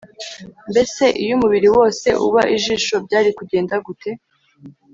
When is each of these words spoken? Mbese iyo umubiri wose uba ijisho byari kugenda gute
Mbese 0.71 1.03
iyo 1.21 1.31
umubiri 1.37 1.67
wose 1.77 2.07
uba 2.27 2.41
ijisho 2.55 2.95
byari 3.05 3.29
kugenda 3.37 3.75
gute 3.85 4.11